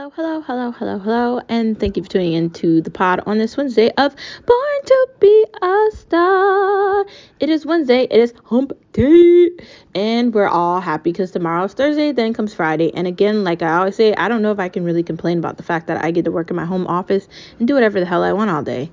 [0.00, 3.36] Hello, hello, hello, hello, hello, and thank you for tuning in to the pod on
[3.36, 7.04] this Wednesday of Born to Be a Star.
[7.38, 9.50] It is Wednesday, it is hump day,
[9.94, 12.90] and we're all happy because tomorrow is Thursday, then comes Friday.
[12.94, 15.58] And again, like I always say, I don't know if I can really complain about
[15.58, 17.28] the fact that I get to work in my home office
[17.58, 18.90] and do whatever the hell I want all day.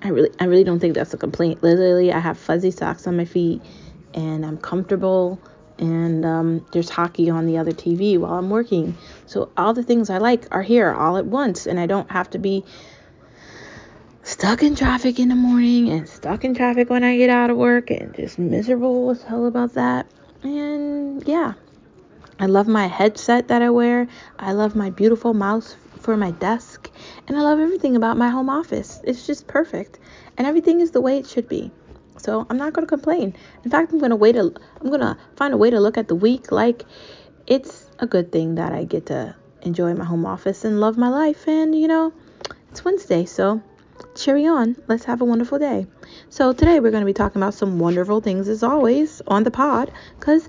[0.00, 1.62] I really, I really don't think that's a complaint.
[1.62, 3.60] Literally, I have fuzzy socks on my feet,
[4.14, 5.38] and I'm comfortable
[5.82, 8.96] and um, there's hockey on the other TV while I'm working.
[9.26, 12.30] So all the things I like are here all at once, and I don't have
[12.30, 12.64] to be
[14.22, 17.56] stuck in traffic in the morning and stuck in traffic when I get out of
[17.56, 20.06] work and just miserable as hell about that.
[20.44, 21.54] And yeah,
[22.38, 24.06] I love my headset that I wear.
[24.38, 26.90] I love my beautiful mouse for my desk,
[27.26, 29.00] and I love everything about my home office.
[29.02, 29.98] It's just perfect,
[30.38, 31.72] and everything is the way it should be.
[32.18, 33.34] So I'm not going to complain.
[33.64, 34.40] In fact, I'm going to wait a,
[34.80, 36.84] I'm going to find a way to look at the week like
[37.46, 41.08] it's a good thing that I get to enjoy my home office and love my
[41.08, 42.12] life and you know,
[42.70, 43.62] it's Wednesday, so
[44.14, 44.76] cheery on.
[44.88, 45.86] Let's have a wonderful day.
[46.28, 49.50] So today we're going to be talking about some wonderful things as always on the
[49.50, 50.48] pod cuz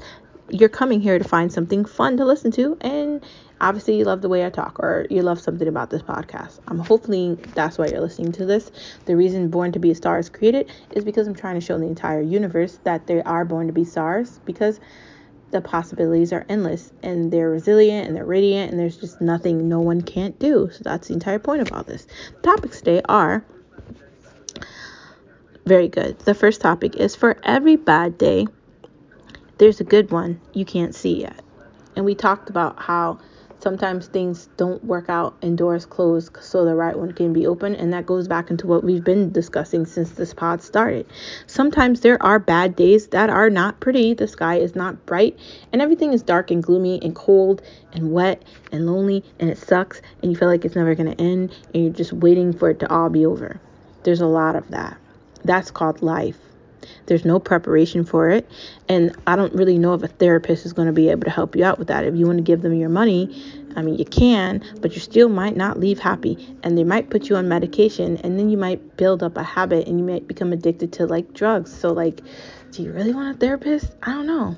[0.50, 3.24] you're coming here to find something fun to listen to and
[3.62, 6.59] obviously you love the way I talk or you love something about this podcast.
[6.68, 8.72] I'm hopefully that's why you're listening to this.
[9.06, 11.78] The reason Born to Be a Star is created is because I'm trying to show
[11.78, 14.80] the entire universe that they are born to be stars because
[15.52, 19.80] the possibilities are endless and they're resilient and they're radiant and there's just nothing no
[19.80, 20.70] one can't do.
[20.74, 22.08] So that's the entire point of all this.
[22.42, 23.46] The Topics today are
[25.66, 26.20] very good.
[26.20, 28.48] The first topic is for every bad day,
[29.59, 31.40] there's a good one you can't see yet.
[31.96, 33.20] And we talked about how
[33.64, 37.73] sometimes things don't work out and doors close so the right one can be open
[37.75, 41.08] and that goes back into what we've been discussing since this pod started.
[41.47, 44.14] Sometimes there are bad days that are not pretty.
[44.14, 45.39] The sky is not bright
[45.72, 47.61] and everything is dark and gloomy and cold
[47.94, 51.23] and wet and lonely and it sucks and you feel like it's never going to
[51.23, 53.61] end and you're just waiting for it to all be over.
[54.03, 54.97] There's a lot of that.
[55.45, 56.43] That's called life
[57.06, 58.50] there's no preparation for it.
[58.90, 61.56] And I don't really know if a therapist is going to be able to help
[61.56, 62.06] you out with that.
[62.06, 65.30] If you want to give them your money, I mean, you can, but you still
[65.30, 66.56] might not leave happy.
[66.63, 69.88] And they might put you on medication, and then you might build up a habit
[69.88, 71.74] and you might become addicted to like drugs.
[71.74, 72.22] So, like,
[72.72, 73.96] do you really want a therapist?
[74.03, 74.56] I don't know.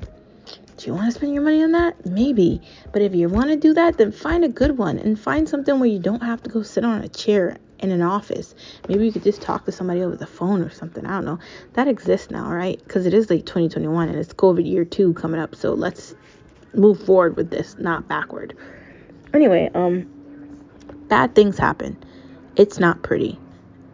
[0.78, 2.06] Do you want to spend your money on that?
[2.06, 2.62] Maybe.
[2.92, 5.80] But if you want to do that, then find a good one and find something
[5.80, 8.56] where you don't have to go sit on a chair in an office.
[8.88, 11.06] Maybe you could just talk to somebody over the phone or something.
[11.06, 11.40] I don't know.
[11.74, 12.80] That exists now, right?
[12.84, 15.56] Because it is like 2021 and it's COVID year two coming up.
[15.56, 16.16] So let's
[16.74, 18.58] move forward with this, not backward.
[19.34, 20.10] Anyway, um,
[21.08, 21.98] bad things happen.
[22.56, 23.40] It's not pretty.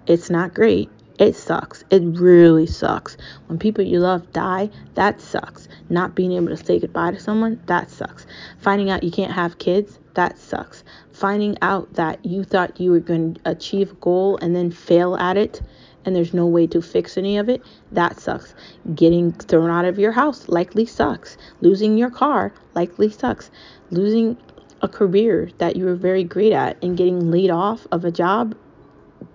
[0.08, 0.90] It's not great.
[1.20, 1.84] It sucks.
[1.92, 3.16] It really sucks.
[3.48, 5.68] When people you love die, that sucks.
[5.90, 8.26] Not being able to say goodbye to someone, that sucks.
[8.60, 10.84] Finding out you can't have kids, that sucks
[11.22, 15.16] finding out that you thought you were going to achieve a goal and then fail
[15.18, 15.62] at it
[16.04, 17.62] and there's no way to fix any of it,
[17.92, 18.56] that sucks.
[18.96, 21.38] Getting thrown out of your house likely sucks.
[21.62, 23.52] Losing your car likely sucks.
[23.92, 24.36] Losing
[24.82, 28.56] a career that you were very great at and getting laid off of a job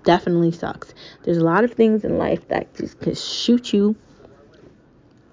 [0.03, 0.92] definitely sucks.
[1.22, 3.94] There's a lot of things in life that just can shoot you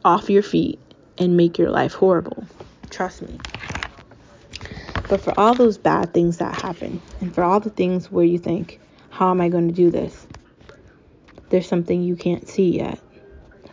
[0.05, 0.79] off your feet
[1.17, 2.45] and make your life horrible.
[2.91, 3.39] Trust me.
[5.07, 8.37] But for all those bad things that happen, and for all the things where you
[8.37, 10.27] think, how am I going to do this?
[11.49, 12.99] There's something you can't see yet.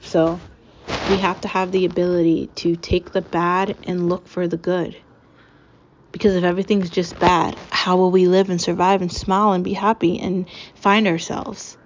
[0.00, 0.40] So
[1.08, 4.96] we have to have the ability to take the bad and look for the good.
[6.12, 9.72] Because if everything's just bad, how will we live and survive and smile and be
[9.72, 11.76] happy and find ourselves?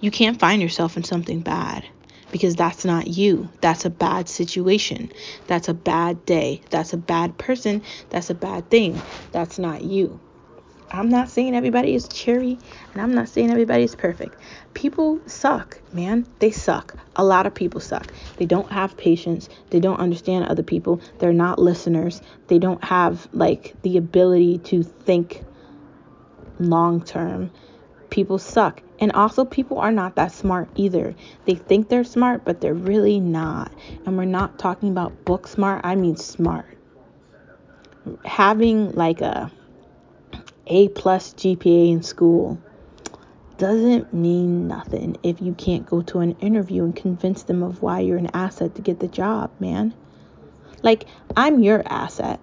[0.00, 1.84] You can't find yourself in something bad
[2.32, 3.48] because that's not you.
[3.60, 5.12] That's a bad situation.
[5.46, 6.62] That's a bad day.
[6.70, 7.82] That's a bad person.
[8.10, 9.00] That's a bad thing.
[9.30, 10.18] That's not you.
[10.90, 12.58] I'm not saying everybody is cherry
[12.92, 14.36] and I'm not saying everybody is perfect.
[14.74, 16.26] People suck, man.
[16.38, 16.94] They suck.
[17.16, 18.12] A lot of people suck.
[18.36, 19.48] They don't have patience.
[19.70, 21.00] They don't understand other people.
[21.18, 22.20] They're not listeners.
[22.48, 25.42] They don't have like the ability to think
[26.58, 27.50] long term
[28.12, 28.80] people suck.
[29.00, 31.16] And also, people are not that smart either.
[31.46, 33.72] They think they're smart, but they're really not.
[34.06, 36.66] And we're not talking about book smart, I mean smart.
[38.24, 39.50] Having like a
[40.68, 42.60] A plus GPA in school
[43.58, 48.00] doesn't mean nothing if you can't go to an interview and convince them of why
[48.00, 49.94] you're an asset to get the job, man.
[50.82, 51.06] Like,
[51.36, 52.40] I'm your asset.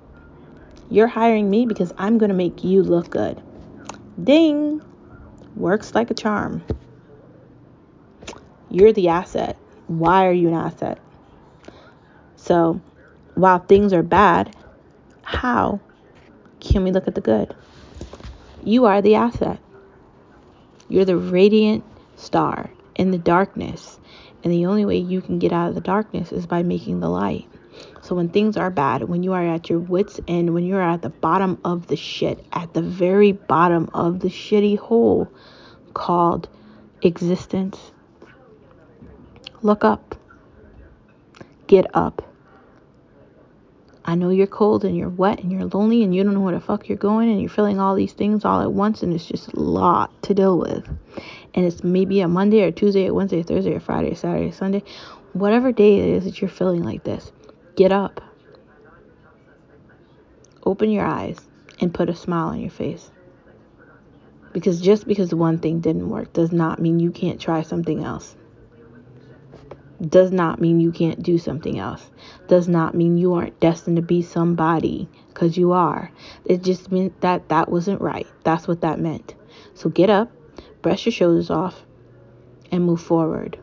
[0.90, 3.42] You're hiring me because I'm going to make you look good.
[4.22, 4.82] Ding!
[5.56, 6.64] Works like a charm.
[8.70, 9.58] You're the asset.
[9.88, 11.00] Why are you an asset?
[12.36, 12.80] So,
[13.36, 14.56] while things are bad,
[15.24, 15.80] how
[16.60, 17.56] can we look at the good?
[18.64, 19.60] You are the asset.
[20.88, 21.84] You're the radiant
[22.16, 24.00] star in the darkness.
[24.44, 27.10] And the only way you can get out of the darkness is by making the
[27.10, 27.49] light.
[28.10, 31.04] So when things are bad, when you are at your wits' end, when you're at
[31.04, 35.32] the bottom of the shit, at the very bottom of the shitty hole
[35.94, 36.50] called
[37.04, 37.92] existence,
[39.62, 40.16] look up.
[41.68, 42.28] Get up.
[44.06, 46.56] I know you're cold and you're wet and you're lonely and you don't know where
[46.56, 49.28] the fuck you're going and you're feeling all these things all at once and it's
[49.28, 50.84] just a lot to deal with.
[51.54, 54.48] And it's maybe a Monday or Tuesday or Wednesday or Thursday or Friday or Saturday
[54.48, 54.82] or Sunday.
[55.34, 57.32] Whatever day it is that you're feeling like this,
[57.80, 58.22] get up.
[60.64, 61.40] Open your eyes
[61.80, 63.10] and put a smile on your face.
[64.52, 68.36] Because just because one thing didn't work does not mean you can't try something else
[70.08, 72.10] does not mean you can't do something else.
[72.48, 76.12] Does not mean you aren't destined to be somebody because you are.
[76.46, 78.28] It just meant that that wasn't right.
[78.44, 79.36] That's what that meant.
[79.74, 80.32] So get up,
[80.82, 81.86] brush your shoulders off,
[82.72, 83.58] and move forward.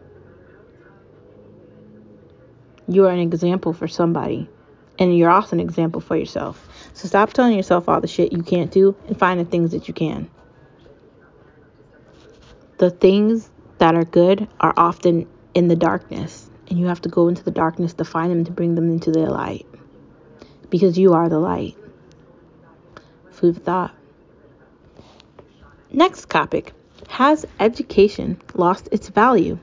[2.88, 4.48] You are an example for somebody,
[4.98, 6.68] and you're also an example for yourself.
[6.92, 9.88] So stop telling yourself all the shit you can't do and find the things that
[9.88, 10.30] you can.
[12.78, 16.50] The things that are good are often in the darkness.
[16.68, 19.10] And you have to go into the darkness to find them to bring them into
[19.10, 19.66] the light.
[20.68, 21.76] Because you are the light.
[23.30, 23.94] Food for thought.
[25.92, 26.72] Next topic
[27.08, 29.58] Has education lost its value?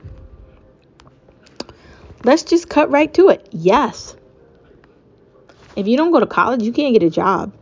[2.24, 3.46] Let's just cut right to it.
[3.52, 4.16] Yes.
[5.76, 7.52] If you don't go to college, you can't get a job.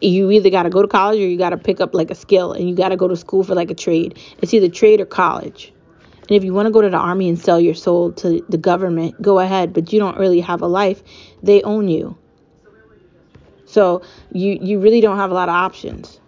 [0.00, 2.14] You either got to go to college or you got to pick up like a
[2.14, 4.18] skill and you got to go to school for like a trade.
[4.40, 5.72] It's either trade or college.
[6.28, 8.58] And if you want to go to the army and sell your soul to the
[8.58, 11.02] government, go ahead, but you don't really have a life.
[11.42, 12.18] They own you.
[13.64, 14.02] So
[14.32, 16.20] you you really don't have a lot of options.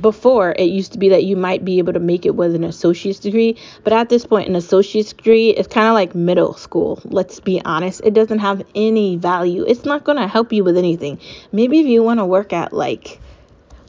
[0.00, 2.64] Before, it used to be that you might be able to make it with an
[2.64, 7.00] associate's degree, but at this point, an associate's degree is kind of like middle school.
[7.04, 9.64] Let's be honest, it doesn't have any value.
[9.66, 11.18] It's not going to help you with anything.
[11.50, 13.20] Maybe if you want to work at like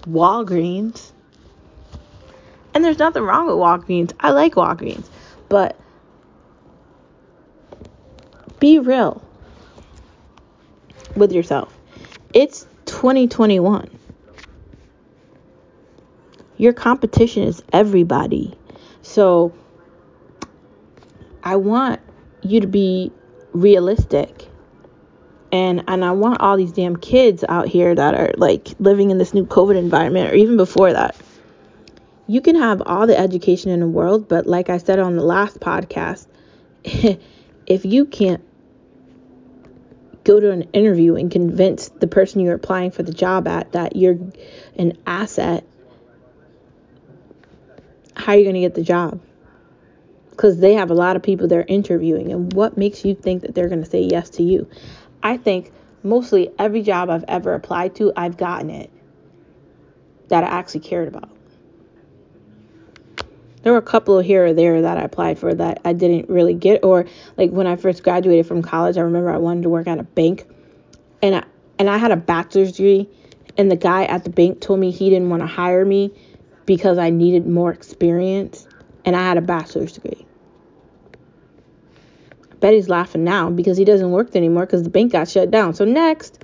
[0.04, 1.12] Walgreens,
[2.74, 4.14] and there's nothing wrong with Walgreens.
[4.20, 5.10] I like Walgreens.
[5.50, 5.78] But
[8.60, 9.22] be real
[11.16, 11.76] with yourself.
[12.34, 13.97] It's 2021.
[16.58, 18.58] Your competition is everybody.
[19.02, 19.54] So
[21.44, 22.02] I want
[22.42, 23.12] you to be
[23.54, 24.48] realistic.
[25.52, 29.18] And and I want all these damn kids out here that are like living in
[29.18, 31.16] this new COVID environment or even before that
[32.28, 35.24] you can have all the education in the world, but like I said on the
[35.24, 36.28] last podcast,
[36.84, 38.44] if you can't
[40.26, 43.96] go to an interview and convince the person you're applying for the job at that
[43.96, 44.18] you're
[44.76, 45.66] an asset,
[48.18, 49.20] how are you going to get the job?
[50.32, 53.56] Because they have a lot of people they're interviewing, and what makes you think that
[53.56, 54.68] they're going to say yes to you?
[55.24, 55.72] I think
[56.04, 58.92] mostly every job I've ever applied to, I've gotten it
[60.28, 61.30] that I actually cared about
[63.68, 66.54] there were a couple here or there that I applied for that I didn't really
[66.54, 66.86] get.
[66.86, 67.06] Or
[67.36, 70.04] like when I first graduated from college, I remember I wanted to work at a
[70.04, 70.46] bank,
[71.22, 71.44] and I
[71.78, 73.10] and I had a bachelor's degree,
[73.58, 76.14] and the guy at the bank told me he didn't want to hire me
[76.68, 78.68] because I needed more experience,
[79.04, 80.28] and I had a bachelor's degree.
[82.52, 85.50] I bet he's laughing now because he doesn't work anymore because the bank got shut
[85.50, 85.74] down.
[85.74, 86.44] So next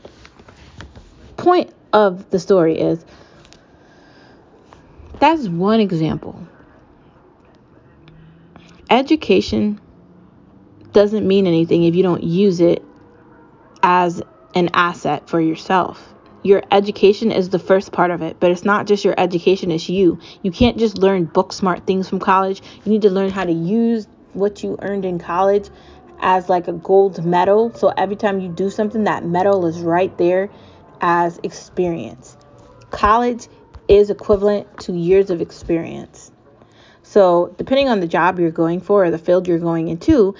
[1.37, 3.05] point of the story is
[5.19, 6.47] that's one example
[8.89, 9.79] education
[10.91, 12.83] doesn't mean anything if you don't use it
[13.81, 14.21] as
[14.55, 16.12] an asset for yourself.
[16.43, 19.89] Your education is the first part of it, but it's not just your education, it's
[19.89, 20.19] you.
[20.41, 22.61] You can't just learn book smart things from college.
[22.83, 25.69] You need to learn how to use what you earned in college
[26.19, 27.73] as like a gold medal.
[27.75, 30.49] So every time you do something, that medal is right there
[30.99, 32.35] as experience.
[32.91, 33.47] College
[33.87, 36.31] is equivalent to years of experience.
[37.03, 40.35] So, depending on the job you're going for or the field you're going into,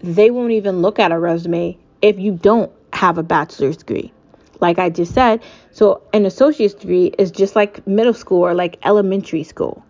[0.00, 4.12] they won't even look at a resume if you don't have a bachelor's degree.
[4.60, 5.42] Like I just said,
[5.72, 9.84] so an associate's degree is just like middle school or like elementary school.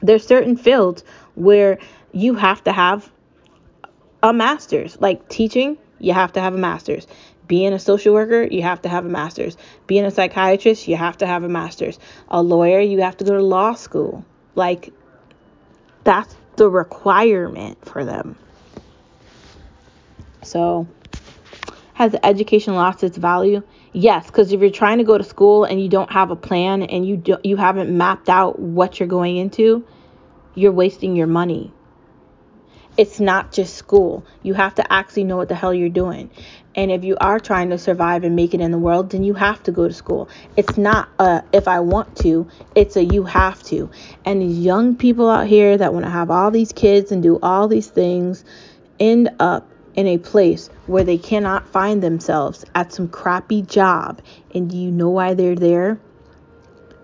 [0.00, 1.04] There's certain fields
[1.34, 1.78] where
[2.12, 3.10] you have to have
[4.22, 7.06] a master's, like teaching, you have to have a master's.
[7.46, 9.56] Being a social worker, you have to have a master's.
[9.86, 11.98] Being a psychiatrist, you have to have a master's.
[12.28, 14.24] A lawyer, you have to go to law school.
[14.54, 14.92] Like,
[16.04, 18.36] that's the requirement for them.
[20.42, 20.86] So,
[21.94, 23.62] Has education lost its value?
[23.92, 26.82] Yes, because if you're trying to go to school and you don't have a plan
[26.82, 29.86] and you do, you haven't mapped out what you're going into,
[30.56, 31.72] you're wasting your money.
[32.96, 34.24] It's not just school.
[34.42, 36.30] You have to actually know what the hell you're doing.
[36.76, 39.34] And if you are trying to survive and make it in the world, then you
[39.34, 40.28] have to go to school.
[40.56, 43.90] It's not a if I want to, it's a you have to.
[44.24, 47.38] And these young people out here that want to have all these kids and do
[47.40, 48.44] all these things
[48.98, 54.20] end up in a place where they cannot find themselves at some crappy job.
[54.54, 55.98] And do you know why they're there?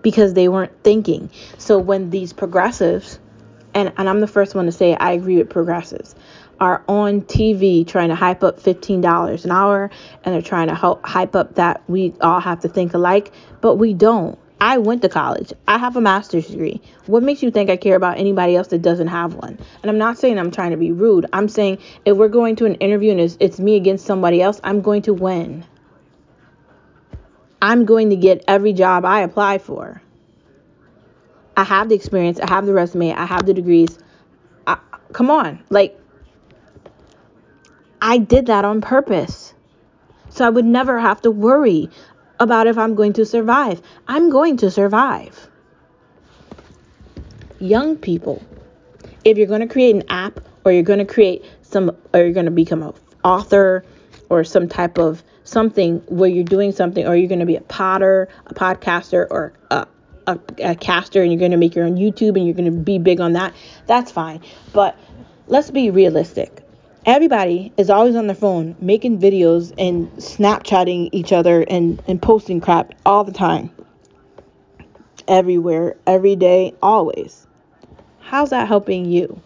[0.01, 1.29] Because they weren't thinking.
[1.57, 3.19] So when these progressives,
[3.73, 6.15] and, and I'm the first one to say I agree with progressives,
[6.59, 9.89] are on TV trying to hype up $15 an hour
[10.23, 13.31] and they're trying to hype up that we all have to think alike,
[13.61, 14.37] but we don't.
[14.61, 15.51] I went to college.
[15.67, 16.81] I have a master's degree.
[17.07, 19.57] What makes you think I care about anybody else that doesn't have one?
[19.81, 21.25] And I'm not saying I'm trying to be rude.
[21.33, 24.61] I'm saying if we're going to an interview and it's, it's me against somebody else,
[24.63, 25.65] I'm going to win.
[27.59, 29.99] I'm going to get every job I apply for.
[31.57, 33.97] I have the experience, I have the resume, I have the degrees.
[34.67, 34.77] I,
[35.11, 35.63] come on.
[35.71, 35.99] Like,
[37.99, 39.55] I did that on purpose.
[40.29, 41.89] So I would never have to worry
[42.41, 43.81] about if I'm going to survive.
[44.07, 45.47] I'm going to survive.
[47.59, 48.41] Young people,
[49.23, 52.33] if you're going to create an app or you're going to create some, or you're
[52.33, 52.93] going to become an
[53.23, 53.85] author
[54.29, 57.61] or some type of something where you're doing something, or you're going to be a
[57.61, 59.85] potter, a podcaster, or a,
[60.25, 62.71] a, a caster, and you're going to make your own YouTube and you're going to
[62.71, 63.53] be big on that,
[63.85, 64.41] that's fine.
[64.73, 64.97] But
[65.45, 66.60] let's be realistic
[67.05, 72.61] everybody is always on their phone making videos and snapchatting each other and, and posting
[72.61, 73.71] crap all the time.
[75.27, 77.47] Everywhere every day always.
[78.19, 79.41] How's that helping you?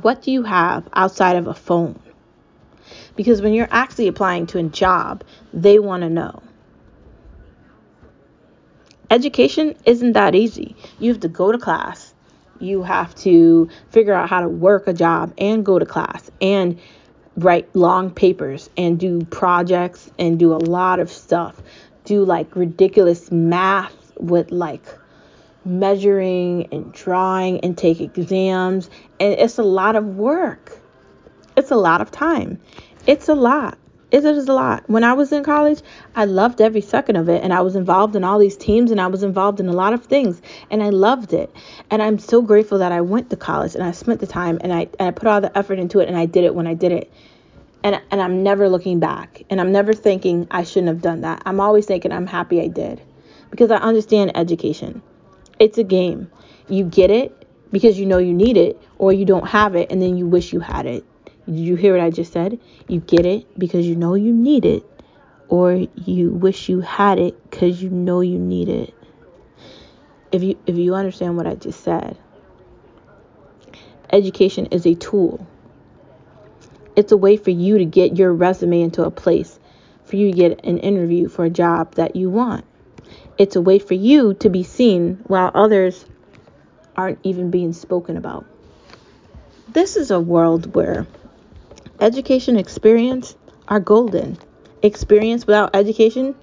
[0.00, 2.00] What do you have outside of a phone?
[3.14, 6.42] Because when you're actually applying to a job they want to know.
[9.10, 10.74] Education isn't that easy.
[10.98, 12.13] You have to go to class
[12.60, 16.78] you have to figure out how to work a job and go to class and
[17.36, 21.60] write long papers and do projects and do a lot of stuff.
[22.04, 24.86] Do like ridiculous math with like
[25.64, 28.90] measuring and drawing and take exams.
[29.18, 30.78] And it's a lot of work.
[31.56, 32.60] It's a lot of time.
[33.06, 33.78] It's a lot
[34.22, 34.88] it is a lot.
[34.88, 35.82] When I was in college,
[36.14, 39.00] I loved every second of it and I was involved in all these teams and
[39.00, 40.40] I was involved in a lot of things
[40.70, 41.52] and I loved it.
[41.90, 44.72] And I'm so grateful that I went to college and I spent the time and
[44.72, 46.74] I and I put all the effort into it and I did it when I
[46.74, 47.12] did it.
[47.82, 51.42] And and I'm never looking back and I'm never thinking I shouldn't have done that.
[51.44, 53.02] I'm always thinking I'm happy I did
[53.50, 55.02] because I understand education.
[55.58, 56.30] It's a game.
[56.68, 60.00] You get it because you know you need it or you don't have it and
[60.00, 61.04] then you wish you had it.
[61.46, 62.58] Did you hear what I just said?
[62.88, 64.84] You get it because you know you need it,
[65.48, 68.94] or you wish you had it because you know you need it.
[70.32, 72.16] If you if you understand what I just said,
[74.10, 75.46] education is a tool.
[76.96, 79.58] It's a way for you to get your resume into a place,
[80.04, 82.64] for you to get an interview for a job that you want.
[83.36, 86.06] It's a way for you to be seen while others
[86.96, 88.46] aren't even being spoken about.
[89.68, 91.06] This is a world where
[92.00, 93.36] Education experience
[93.68, 94.36] are golden.
[94.82, 96.34] Experience without education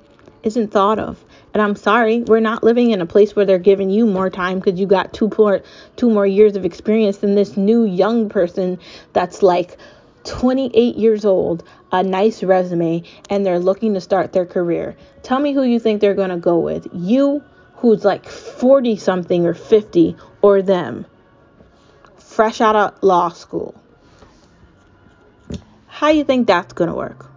[0.43, 1.24] isn't thought of.
[1.53, 4.60] And I'm sorry, we're not living in a place where they're giving you more time
[4.60, 5.62] because you got two more
[5.98, 8.79] two more years of experience than this new young person
[9.12, 9.77] that's like
[10.24, 14.96] 28 years old, a nice resume, and they're looking to start their career.
[15.22, 16.88] Tell me who you think they're gonna go with.
[16.93, 17.43] You
[17.75, 21.05] who's like 40 something or 50 or them
[22.17, 23.75] fresh out of law school
[26.01, 27.29] how do you think that's going to work?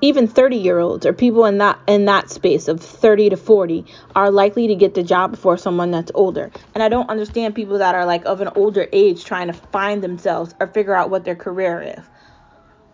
[0.00, 3.84] Even 30 year olds or people in that in that space of 30 to 40
[4.14, 6.52] are likely to get the job before someone that's older.
[6.72, 10.00] And I don't understand people that are like of an older age trying to find
[10.00, 12.04] themselves or figure out what their career is.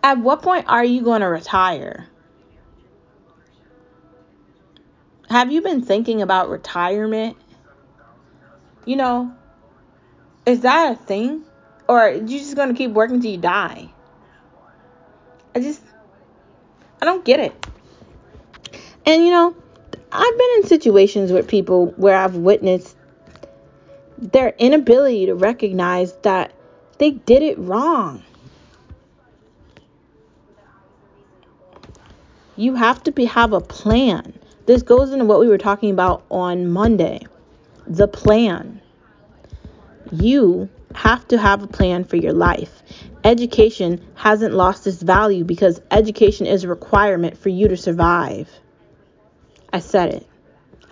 [0.03, 2.07] At what point are you going to retire?
[5.29, 7.37] Have you been thinking about retirement?
[8.87, 9.35] You know,
[10.47, 11.45] is that a thing?
[11.91, 13.91] Or you're just gonna keep working till you die?
[15.57, 15.83] I just
[17.03, 17.67] I don't get it.
[19.05, 19.57] And you know,
[20.13, 22.97] I've been in situations with people where I've witnessed
[24.19, 26.53] their inability to recognize that
[26.99, 28.23] they did it wrong.
[32.55, 34.39] You have to be, have a plan.
[34.67, 37.27] This goes into what we were talking about on Monday.
[37.89, 38.81] The plan.
[40.13, 42.83] You have to have a plan for your life.
[43.23, 48.49] education hasn't lost its value because education is a requirement for you to survive.
[49.73, 50.27] I said it.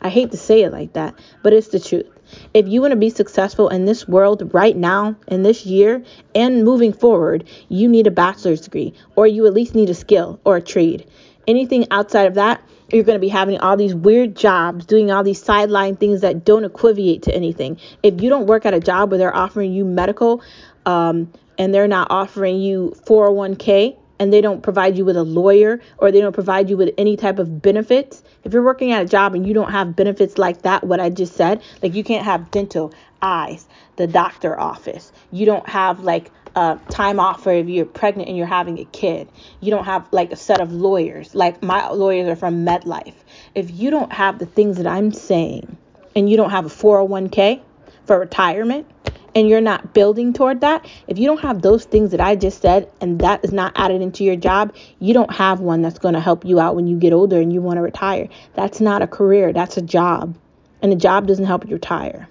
[0.00, 2.06] I hate to say it like that, but it's the truth.
[2.52, 6.64] If you want to be successful in this world right now, in this year, and
[6.64, 10.56] moving forward, you need a bachelor's degree, or you at least need a skill or
[10.56, 11.06] a trade.
[11.48, 12.62] Anything outside of that,
[12.92, 16.44] you're going to be having all these weird jobs, doing all these sideline things that
[16.44, 17.78] don't equivocate to anything.
[18.02, 20.42] If you don't work at a job where they're offering you medical
[20.86, 25.80] um, and they're not offering you 401k, and they don't provide you with a lawyer
[25.98, 29.08] or they don't provide you with any type of benefits, if you're working at a
[29.08, 32.24] job and you don't have benefits like that, what I just said, like you can't
[32.24, 37.68] have dental, eyes, the doctor office, you don't have like uh, time off for if
[37.68, 39.28] you're pregnant and you're having a kid,
[39.60, 43.14] you don't have like a set of lawyers, like my lawyers are from MetLife.
[43.54, 45.76] If you don't have the things that I'm saying
[46.16, 47.60] and you don't have a 401k
[48.06, 48.90] for retirement,
[49.36, 52.60] and you're not building toward that, if you don't have those things that I just
[52.60, 56.14] said and that is not added into your job, you don't have one that's going
[56.14, 58.28] to help you out when you get older and you want to retire.
[58.54, 60.36] That's not a career, that's a job.
[60.82, 62.28] And a job doesn't help you retire.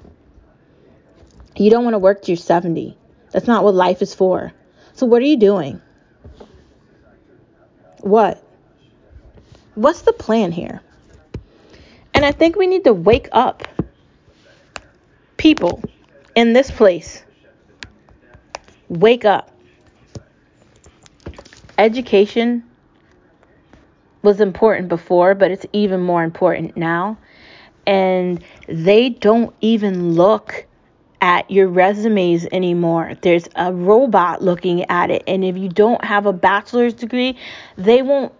[1.55, 2.97] You don't want to work to your 70.
[3.31, 4.53] That's not what life is for.
[4.93, 5.81] So, what are you doing?
[8.01, 8.43] What?
[9.75, 10.81] What's the plan here?
[12.13, 13.67] And I think we need to wake up.
[15.37, 15.83] People,
[16.35, 17.23] in this place.
[18.89, 19.51] Wake up.
[21.77, 22.63] Education
[24.21, 27.17] was important before, but it's even more important now.
[27.85, 30.66] And they don't even look
[31.21, 33.13] at your resumes anymore.
[33.21, 35.23] There's a robot looking at it.
[35.27, 37.37] And if you don't have a bachelor's degree,
[37.77, 38.33] they won't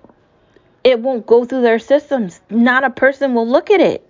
[0.84, 2.40] it won't go through their systems.
[2.50, 4.08] Not a person will look at it.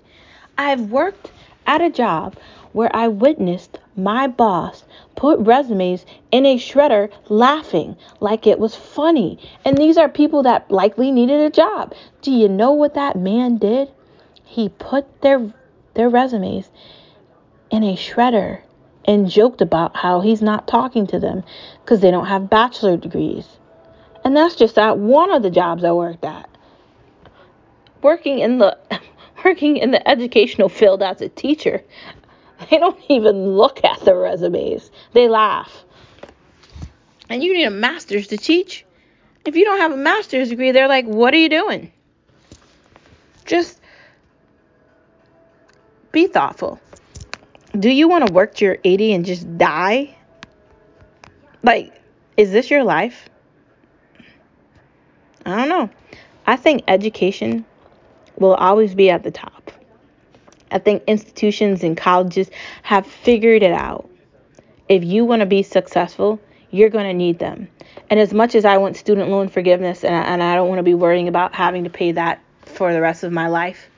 [0.57, 1.31] I've worked
[1.65, 2.35] at a job
[2.71, 4.83] where I witnessed my boss
[5.15, 9.39] put resumes in a shredder laughing like it was funny.
[9.65, 11.95] And these are people that likely needed a job.
[12.21, 13.89] Do you know what that man did?
[14.43, 15.51] He put their
[15.95, 16.69] their resumes
[17.71, 18.61] in a shredder
[19.07, 21.43] and joked about how he's not talking to them
[21.83, 23.47] because they don't have bachelor degrees.
[24.23, 26.49] And that's just at one of the jobs I worked at.
[28.01, 28.77] Working in the
[29.45, 31.83] working in the educational field as a teacher,
[32.69, 34.91] They don't even look at the resumes.
[35.13, 35.83] They laugh.
[37.29, 38.85] And you need a master's to teach.
[39.45, 41.91] If you don't have a master's degree, they're like, what are you doing?
[43.45, 43.79] Just
[46.11, 46.79] be thoughtful.
[47.77, 50.15] Do you want to work to your 80 and just die?
[51.63, 51.93] Like,
[52.35, 53.29] is this your life?
[55.45, 55.89] I don't know.
[56.45, 57.65] I think education
[58.37, 59.71] will always be at the top.
[60.71, 62.49] I think institutions and colleges
[62.83, 64.09] have figured it out.
[64.89, 66.39] If you want to be successful,
[66.71, 67.67] you're going to need them.
[68.09, 70.79] And as much as I want student loan forgiveness and I, and I don't want
[70.79, 73.89] to be worrying about having to pay that for the rest of my life,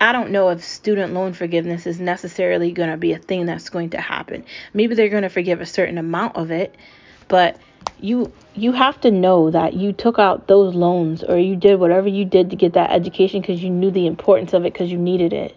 [0.00, 3.68] I don't know if student loan forgiveness is necessarily going to be a thing that's
[3.68, 4.44] going to happen.
[4.72, 6.74] Maybe they're going to forgive a certain amount of it,
[7.26, 7.58] but
[8.00, 12.08] you you have to know that you took out those loans or you did whatever
[12.08, 14.98] you did to get that education because you knew the importance of it because you
[14.98, 15.56] needed it.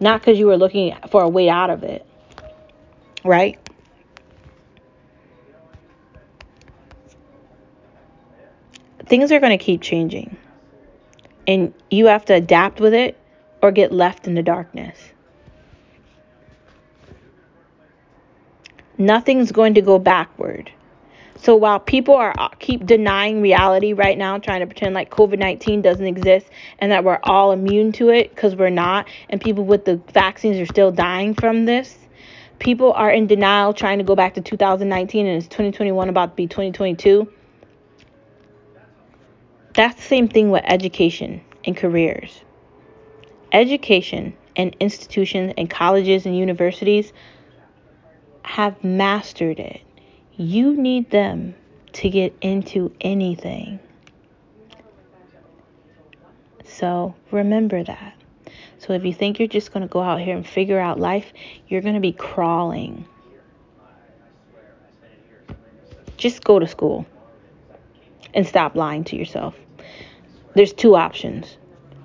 [0.00, 2.06] Not because you were looking for a way out of it.
[3.24, 3.58] Right?
[9.06, 10.36] Things are going to keep changing.
[11.46, 13.17] And you have to adapt with it
[13.62, 14.96] or get left in the darkness
[18.96, 20.70] nothing's going to go backward
[21.40, 25.82] so while people are uh, keep denying reality right now, trying to pretend like COVID-19
[25.82, 26.48] doesn't exist
[26.80, 30.58] and that we're all immune to it because we're not, and people with the vaccines
[30.58, 31.96] are still dying from this,
[32.58, 36.34] people are in denial trying to go back to 2019 and it's 2021 about to
[36.34, 37.32] be 2022.
[39.74, 42.40] That's the same thing with education and careers.
[43.52, 47.12] Education and institutions and colleges and universities
[48.42, 49.82] have mastered it
[50.38, 51.54] you need them
[51.92, 53.80] to get into anything.
[56.64, 58.14] So remember that.
[58.78, 61.32] So if you think you're just going to go out here and figure out life,
[61.66, 63.04] you're going to be crawling.
[66.16, 67.04] Just go to school
[68.32, 69.56] and stop lying to yourself.
[70.54, 71.56] There's two options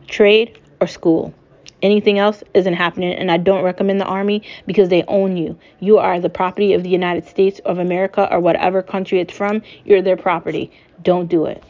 [0.07, 1.33] trade or school.
[1.81, 5.57] Anything else isn't happening, and I don't recommend the Army because they own you.
[5.79, 9.63] You are the property of the United States of America or whatever country it's from.
[9.85, 10.71] You're their property.
[11.01, 11.63] Don't do it.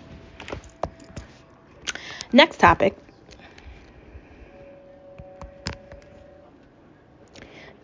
[2.32, 2.98] Next topic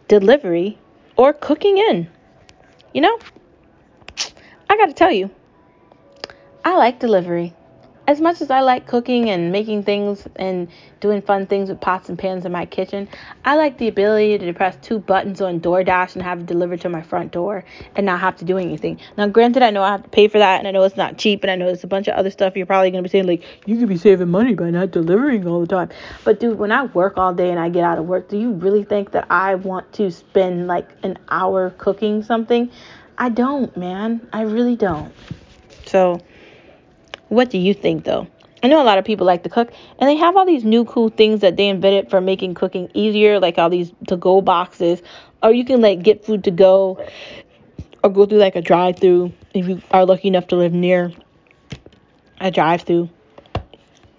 [0.07, 0.75] delivery
[1.15, 2.09] or cooking in.
[2.93, 3.19] You know,
[4.67, 5.29] I got to tell you,
[6.65, 7.53] I like delivery
[8.10, 10.67] as much as I like cooking and making things and
[11.00, 13.08] doing fun things with pots and pans in my kitchen,
[13.45, 16.89] I like the ability to press two buttons on DoorDash and have it delivered to
[16.89, 17.63] my front door
[17.95, 19.00] and not have to do anything.
[19.15, 21.19] Now, granted, I know I have to pay for that and I know it's not
[21.19, 23.12] cheap and I know there's a bunch of other stuff you're probably going to be
[23.12, 25.89] saying, like, you could be saving money by not delivering all the time.
[26.24, 28.54] But, dude, when I work all day and I get out of work, do you
[28.54, 32.72] really think that I want to spend like an hour cooking something?
[33.19, 34.28] I don't, man.
[34.34, 35.13] I really don't.
[35.86, 36.22] So,
[37.29, 38.27] what do you think though?
[38.61, 40.83] I know a lot of people like to cook, and they have all these new
[40.83, 45.01] cool things that they invented for making cooking easier, like all these to go boxes,
[45.41, 47.01] or you can like get food to go,
[48.03, 51.13] or go through like a drive through if you are lucky enough to live near
[52.41, 53.09] a drive through.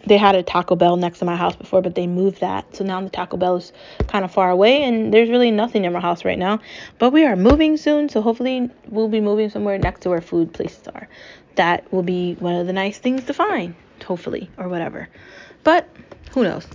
[0.06, 2.74] They had a Taco Bell next to my house before, but they moved that.
[2.74, 3.74] So now the Taco Bell is
[4.08, 6.60] kind of far away, and there's really nothing in my house right now.
[6.98, 10.54] But we are moving soon, so hopefully we'll be moving somewhere next to where food
[10.54, 11.06] places are
[11.56, 15.08] that will be one of the nice things to find, hopefully, or whatever.
[15.64, 15.88] But
[16.32, 16.66] who knows?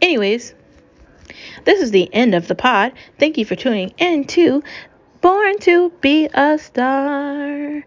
[0.00, 0.54] Anyways,
[1.64, 2.92] this is the end of the pod.
[3.18, 4.62] Thank you for tuning in to
[5.20, 7.84] Born to Be a Star.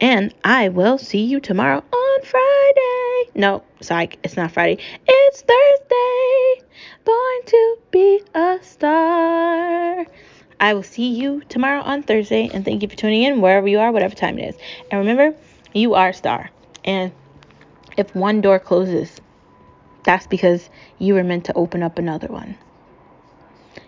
[0.00, 3.30] And I will see you tomorrow on Friday.
[3.34, 4.82] No, psych, it's not Friday.
[5.06, 6.66] It's Thursday.
[7.04, 10.06] Born to be a star.
[10.62, 13.80] I will see you tomorrow on Thursday, and thank you for tuning in wherever you
[13.80, 14.60] are, whatever time it is.
[14.92, 15.36] And remember,
[15.74, 16.50] you are a star.
[16.84, 17.10] And
[17.96, 19.20] if one door closes,
[20.04, 20.70] that's because
[21.00, 22.56] you were meant to open up another one.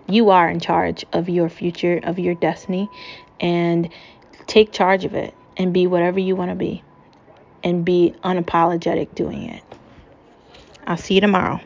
[0.09, 2.91] You are in charge of your future, of your destiny,
[3.39, 3.89] and
[4.49, 6.83] take charge of it and be whatever you want to be
[7.63, 9.63] and be unapologetic doing it.
[10.89, 11.61] I'll see you tomorrow.